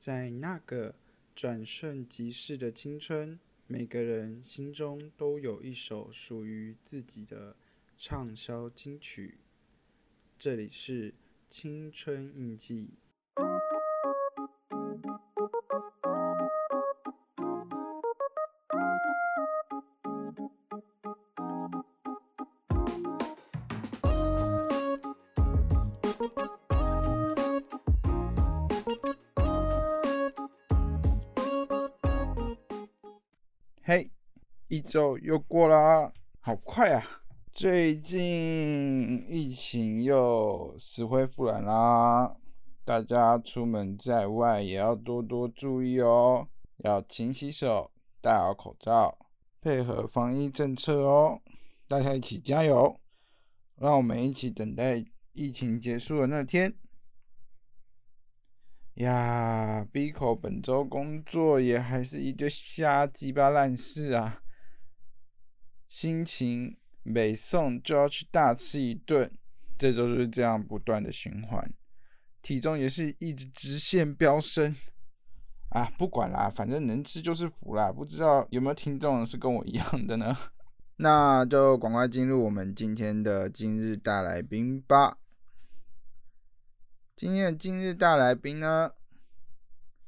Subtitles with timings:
[0.00, 0.94] 在那个
[1.36, 7.54] 转瞬即逝的青春，每个人心中都有一首属于自己的
[7.98, 9.34] 畅销金曲。
[10.38, 11.12] 这里是
[11.50, 12.94] 青春印记。
[34.70, 37.04] 一周又过啦，好快啊！
[37.52, 42.36] 最近疫情又死灰复燃啦，
[42.84, 46.46] 大家出门在外也要多多注意哦，
[46.84, 49.18] 要勤洗手，戴好口罩，
[49.60, 51.40] 配合防疫政策哦。
[51.88, 53.00] 大家一起加油，
[53.74, 56.72] 让我们一起等待疫情结束的那天。
[58.94, 64.40] 呀，Bico 本周工作也还是一堆瞎鸡巴烂事啊，
[65.90, 69.28] 心情每送就要去大吃一顿，
[69.76, 71.68] 这周就是这样不断的循环，
[72.40, 74.74] 体重也是一直直线飙升
[75.70, 80.36] 啊，不管啦，反正能吃就是福啦，不知道有没有听众是跟我一样的呢？
[81.02, 85.18] 那就赶快进入我们今天的今日大来宾吧。
[87.16, 88.92] 今天的今日大来宾呢，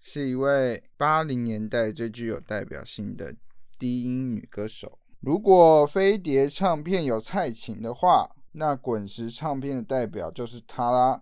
[0.00, 3.36] 是一位八零年代最具有代表性的
[3.78, 4.98] 低音女歌手。
[5.26, 11.20] 如果飞碟唱片有蔡琴的话，那滚石唱片的代表就是她啦。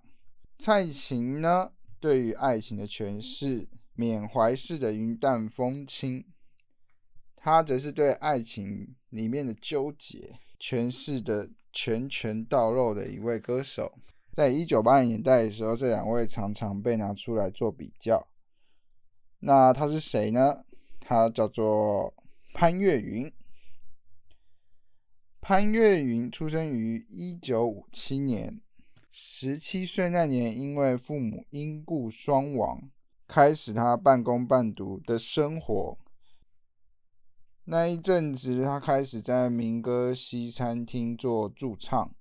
[0.59, 6.23] 蔡琴呢，对于爱情的诠释，缅怀式的云淡风轻，
[7.35, 13.91] 她则是对爱情里面的纠结诠释的拳拳到肉的一位歌手。
[14.35, 18.29] 在一九八零年代的时候，这两位常常被拿出来做比较。
[19.39, 20.63] 那他是谁呢？
[21.01, 22.13] 他叫做
[22.53, 23.33] 潘越云。
[25.47, 28.63] 潘越云出生于一九五七年，
[29.13, 32.89] 十七岁那年，因为父母因故双亡，
[33.29, 35.99] 开始他半工半读的生活。
[37.65, 42.15] 那一阵子，他开始在民歌西餐厅做驻唱。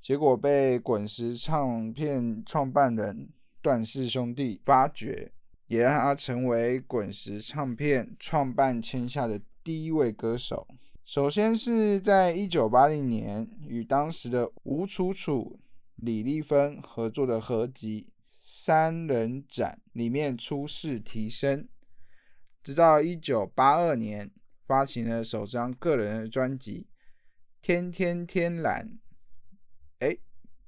[0.00, 5.32] 结果被滚石唱片创办人段氏兄弟发掘，
[5.66, 10.68] 也让他成为滚石唱片创办签下的第一位歌手。
[11.04, 15.58] 首先是在一九八零年与当时的吴楚楚、
[15.96, 21.68] 李丽芬合作的合集《三人展》里面出世提升，
[22.62, 24.30] 直到一九八二年
[24.64, 26.86] 发行了首张个人的专辑
[27.60, 28.88] 《天天天蓝》。
[29.98, 30.16] 哎，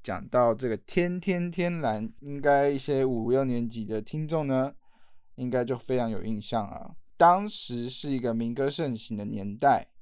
[0.03, 4.75] 讲到这个“天天天蓝”，应该一些五六年级的听众呢，
[5.37, 6.97] 应该就非常有印象啊。
[7.17, 9.89] 当时是一个民歌盛行的年代，《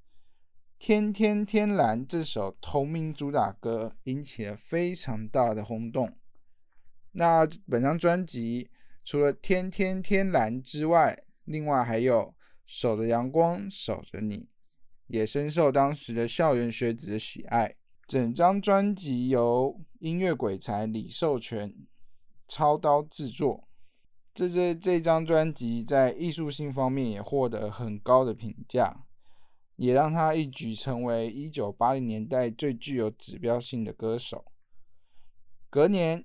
[0.84, 6.12] 天天天蓝》这首同名主打歌引起了非常大的轰动。
[7.12, 8.68] 那本张专辑
[9.04, 12.22] 除了《天天天蓝》之外，另外还有
[12.66, 14.38] 《守着阳光守着你》，
[15.06, 17.76] 也深受当时的校园学子的喜爱。
[18.08, 21.72] 整张专辑由音乐鬼才李寿全
[22.48, 23.68] 操刀制作，
[24.34, 29.04] 这这这张专辑在艺术性方面也获得很高的评价，
[29.82, 34.44] 也让他一举成为一九八零年代最具有指标性的歌手。
[35.68, 36.24] 隔年，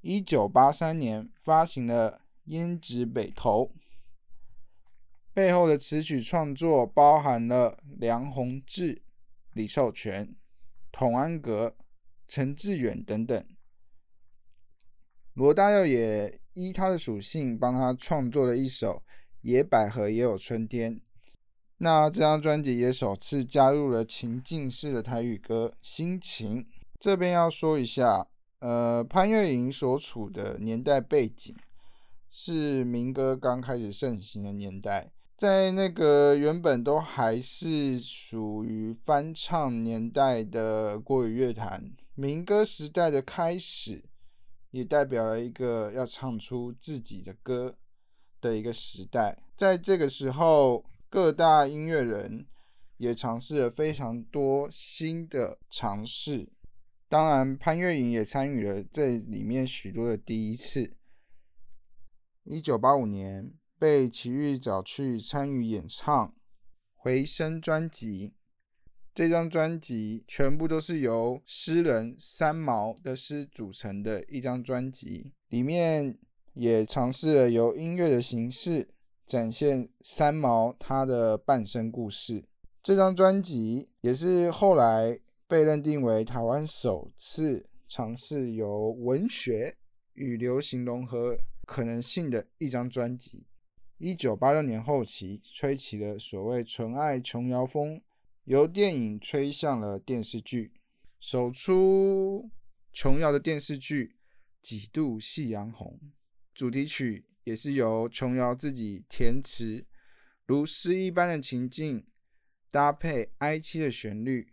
[0.00, 3.64] 一九八三年发行了《胭脂北投》，
[5.34, 9.02] 背后的词曲创作包含了梁鸿志、
[9.52, 10.34] 李寿全。
[10.90, 11.76] 童安格、
[12.26, 13.46] 陈志远等等，
[15.34, 18.94] 罗大佑也依他的属性帮他创作了一首
[19.42, 20.94] 《野百合也有春天》。
[21.78, 26.62] 那这张专辑也首次加入了情境式的台语歌《心情》。
[26.98, 28.26] 这边要说一下，
[28.58, 31.54] 呃，潘越云所处的年代背景
[32.28, 35.12] 是民歌刚开始盛行的年代。
[35.36, 44.02] 在那个原本都还是属于翻唱年代的国语乐坛，民歌时代的开始，
[44.72, 47.76] 也代表了一个要唱出自己的歌
[48.40, 49.38] 的一个时代。
[49.56, 52.46] 在这个时候，各大音乐人
[52.96, 56.48] 也尝试了非常多新的尝试，
[57.08, 60.96] 当然潘越云也参与了这里面许多的第一次。
[62.44, 63.52] 一九八五年。
[63.80, 66.28] 被齐豫找去参与演唱
[66.96, 68.34] 《回声》专辑，
[69.14, 76.18] 这张专辑全部都是由诗人三毛的诗组成的一张专辑，里面
[76.54, 78.88] 也尝试了由音乐的形式
[79.28, 82.42] 展现三毛他的半生故事。
[82.82, 89.76] 这张专辑也是后来被认定为台湾首次尝试由文学
[90.14, 91.36] 与流行融合
[91.66, 93.44] 可能性的一张专辑。
[93.98, 98.00] 一九八六年后期，吹起了所谓纯爱琼瑶风，
[98.44, 100.72] 由电影吹向了电视剧。
[101.20, 102.48] 首出
[102.92, 104.16] 琼瑶的电视剧
[104.66, 105.98] 《几度夕阳红》，
[106.54, 109.86] 主题曲也是由琼瑶自己填词，
[110.44, 112.06] 如诗一般的情境，
[112.70, 114.52] 搭配哀凄的旋律，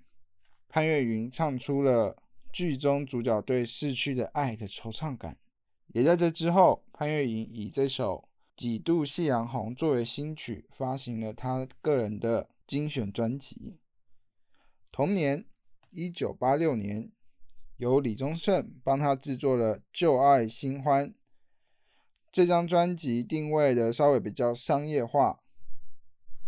[0.70, 2.16] 潘越云唱出了
[2.54, 5.38] 剧中主角对逝去的爱的惆怅感。
[5.88, 8.30] 也在这之后，潘越云以这首。
[8.56, 13.82] 几度夕阳红作为新曲，发行了他个人的精选专辑。
[14.94, 15.44] 同年，
[15.92, 17.12] 一九八六年，
[17.76, 21.10] 由李宗盛帮他制作了《旧爱新欢》
[22.36, 25.40] 这张专辑，定位的稍微比较商业化，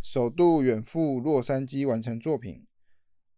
[0.01, 2.67] 首度远赴洛杉矶完成作品，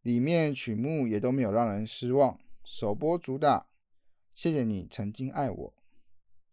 [0.02, 2.40] 里面曲目也都没有让人失望。
[2.64, 3.60] 首播主打
[4.34, 5.68] 《谢谢你曾经爱我》。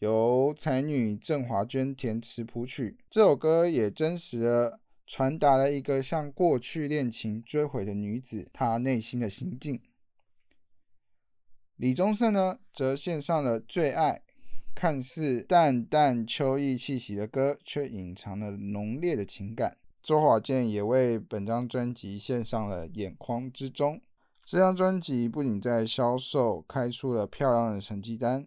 [0.01, 9.81] 由才女郑华娟填词谱曲，这首歌也真实的传达了一个向过去恋情追悔的女子她内心的心境。
[11.77, 14.23] 李宗盛呢，则献上了《最爱》，
[14.77, 19.79] 看似淡淡秋意气息的歌，却隐藏了浓烈的情感。
[20.03, 23.95] 周华健也为本张专辑献上了《眼眶之中》。
[24.45, 28.47] 这张专辑不仅在销售开出了漂亮的成绩单。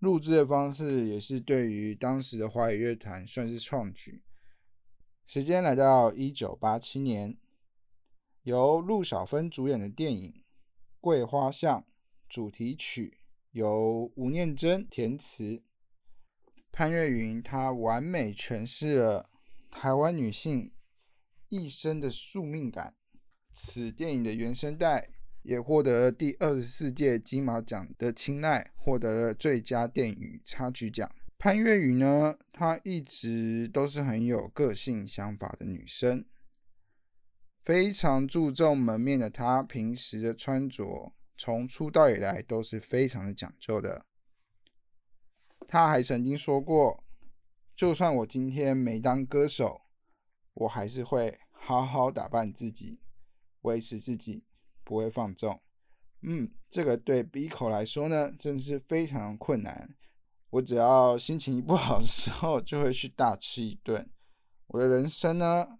[0.00, 4.22] 录制的方式也是对于当时的华语乐团算是创举。
[5.26, 7.38] 时间来到一九八七年，
[8.42, 10.30] 由陆小芬主演的电影
[11.00, 11.80] 《桂花巷》
[12.28, 13.16] 主题曲
[13.54, 15.62] 由吴念真填词，
[16.70, 19.30] 潘越云她完美诠释了
[19.70, 20.70] 台湾女性
[21.48, 22.94] 一生的宿命感。
[23.52, 25.08] 此电影的原声带。
[25.44, 31.14] 也获得了第二十四届金马奖的青睐，获得了最佳电影插曲奖。
[31.36, 36.24] 潘越云呢，她一直都是很有个性、想法的女生，
[37.62, 44.04] 非常注重门面的她，平时的穿着从出道以来都是非常的讲究的。
[45.68, 47.04] 他还曾经说过
[47.76, 49.82] ：“就算我今天没当歌手，
[50.54, 52.98] 我还是会好好打扮自己，
[53.62, 54.44] 维持自己。”
[54.86, 55.62] 不会放纵，
[56.20, 59.96] 嗯，这个对 B 口来说呢，真是非常困难。
[60.50, 64.06] 我只要心情一不好的时候，就会去大吃一顿。
[64.66, 65.78] 我的人生呢，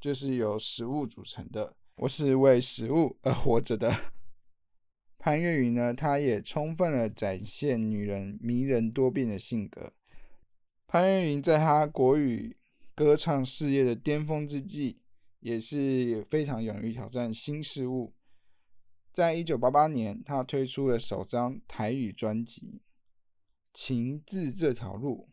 [0.00, 3.94] 就是由食物组成的，我是为食物而活着的。
[5.26, 9.92] 潘越云呢，她也充分的展现女人迷人多变的性格。
[10.86, 12.56] 潘越云在她国语
[12.94, 15.00] 歌唱事业的巅峰之际，
[15.40, 18.14] 也是非常勇于挑战新事物。
[19.12, 22.60] 在一九八八年，他推出了首张台语专辑
[23.74, 25.28] 《情字这条路》。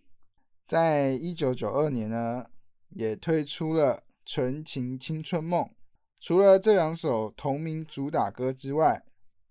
[0.68, 2.48] 在一九九二年呢，
[2.90, 5.64] 也推出了《纯情青春梦》。
[6.20, 9.04] 除了这两首同名主打歌之外，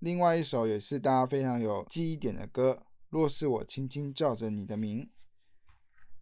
[0.02, 5.04] 另外一首也是大家非常有记忆点的歌，《若是我轻轻叫着你的名》，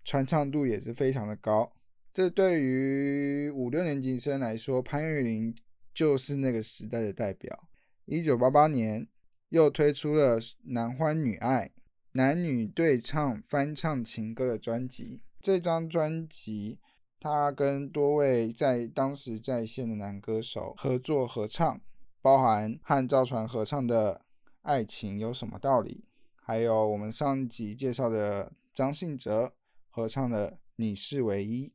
[0.04, 1.72] 传唱度也是非常的高。
[2.12, 5.54] 这对于五六年级生来说，潘越云
[5.94, 7.68] 就是那个时代的代表。
[8.04, 9.08] 一九八八年，
[9.48, 11.72] 又推出了《男欢女爱》
[12.12, 15.22] 男女对唱翻唱情歌的专辑。
[15.40, 16.78] 这张专辑，
[17.18, 21.80] 他跟多位在当时在线的男歌手合作合唱，
[22.22, 24.14] 包含和赵传合唱的
[24.62, 26.04] 《爱情有什么道理》，
[26.42, 29.52] 还有我们上集介绍的张信哲
[29.88, 31.68] 合唱的《你是唯一》，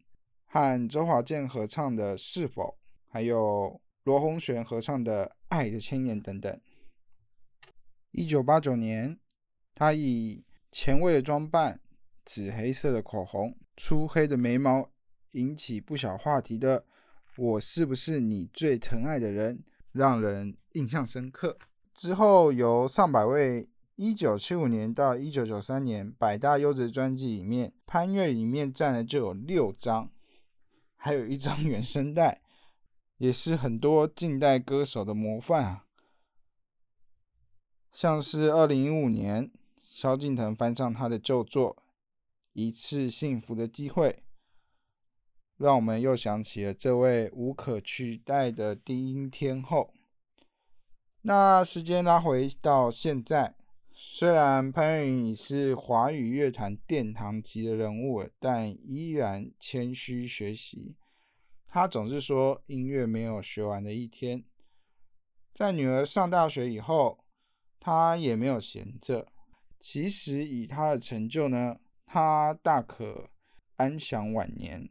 [0.45, 2.63] 和周华健合唱的《是否》，
[3.07, 3.81] 还有。
[4.05, 6.61] 罗红璇合唱的《爱的千年》等等。
[8.11, 9.17] 一九八九年，
[9.73, 11.81] 他以前卫的装扮、
[12.23, 14.91] 紫黑色的口红、粗黑的眉毛，
[15.31, 16.81] 引起不小话题的
[17.35, 19.57] 《我是不是你最疼爱的人》，
[19.95, 21.57] 让人印象深刻。
[21.93, 30.11] 之后，由上百位一九七五年到一九九三年百大优质专辑里面，潘越里面占了就有六张，
[30.97, 32.41] 还有一张 原声带。
[33.17, 35.85] 也是很多近代歌手的模范啊，
[37.93, 39.49] 像是二零一五年
[39.81, 41.77] 萧敬腾翻唱他的旧作
[42.51, 44.09] 《一次幸福的机会》，
[45.57, 49.93] 让我们又想起了这位无可取代的低音天后。
[51.21, 53.55] 那时间拉回到现在，
[53.91, 60.95] 虽然潘越云已是华语乐坛殿堂级的人物，但依然谦虚学习。
[61.67, 64.43] 他总是说音乐没有学完的一天。
[65.53, 67.25] 在女儿上大学以后，
[67.79, 69.27] 他也没有闲着。
[69.79, 73.29] 其实以他的成就呢，他大可
[73.77, 74.89] 安享晚年，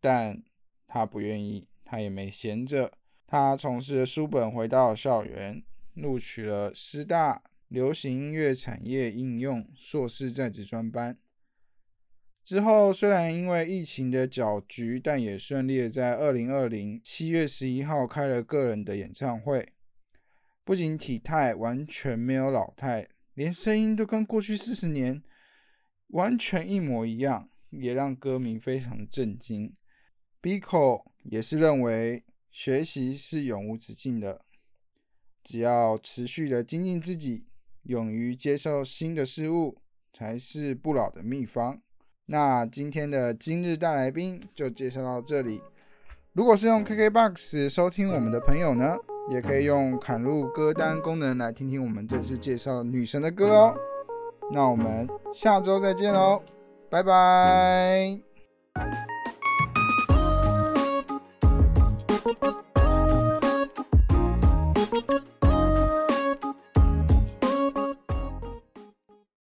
[0.00, 0.42] 但
[0.86, 2.92] 他不愿意，他也没闲着。
[3.26, 5.62] 他从事书本，回到校园，
[5.94, 7.42] 录取了师大。
[7.68, 11.18] 流行音乐产业应用硕士在职专班
[12.42, 19.70] 之后，虽然因为疫情的搅局，但也顺利的在二零二零七月十一号开了个人的演唱会。
[20.64, 25.22] 不仅体态完全没有老态，连声音都跟过去四十年
[26.06, 29.74] 完全一模一样，也让歌迷非常震惊。
[30.42, 34.40] Biko 也是认为学习是永无止境的，
[35.42, 37.44] 只要持续的精进自己。
[37.84, 39.78] 勇于接受新的事物，
[40.12, 41.80] 才是不老的秘方。
[42.26, 45.62] 那今天的今日大来宾就介绍到这里。
[46.34, 48.94] 如果是用 KKBOX 收听我们的朋友呢，
[49.30, 53.74] 也可以用砍入歌单功能来听听我们这次介绍女神的歌哦。
[54.52, 56.42] 那我们下周再见喽，
[56.90, 58.20] 拜拜。